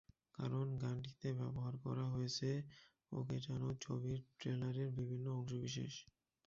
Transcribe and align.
কারণ, 0.35 0.67
গানটিতে 0.77 1.29
ব্যবহার 1.39 1.75
করা 1.85 2.05
হয়েছে 2.13 2.49
ওকে 3.11 3.35
জানু 3.45 3.69
ছবির 3.83 4.19
ট্রেলারের 4.37 4.89
বিভিন্ন 4.97 5.25
অংশবিশেষ। 5.37 5.93